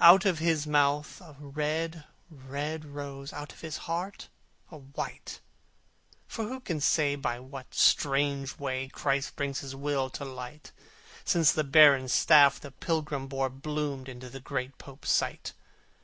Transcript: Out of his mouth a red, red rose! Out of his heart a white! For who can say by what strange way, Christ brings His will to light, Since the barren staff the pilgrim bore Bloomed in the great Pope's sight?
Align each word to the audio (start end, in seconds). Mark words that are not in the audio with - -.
Out 0.00 0.24
of 0.24 0.40
his 0.40 0.66
mouth 0.66 1.20
a 1.20 1.36
red, 1.38 2.02
red 2.28 2.84
rose! 2.84 3.32
Out 3.32 3.52
of 3.52 3.60
his 3.60 3.76
heart 3.86 4.26
a 4.72 4.78
white! 4.78 5.38
For 6.26 6.46
who 6.46 6.58
can 6.58 6.80
say 6.80 7.14
by 7.14 7.38
what 7.38 7.72
strange 7.72 8.58
way, 8.58 8.88
Christ 8.88 9.36
brings 9.36 9.60
His 9.60 9.76
will 9.76 10.10
to 10.10 10.24
light, 10.24 10.72
Since 11.24 11.52
the 11.52 11.62
barren 11.62 12.08
staff 12.08 12.58
the 12.58 12.72
pilgrim 12.72 13.28
bore 13.28 13.50
Bloomed 13.50 14.08
in 14.08 14.18
the 14.18 14.40
great 14.40 14.78
Pope's 14.78 15.12
sight? 15.12 15.52